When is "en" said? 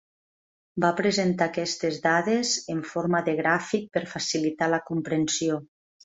2.75-2.79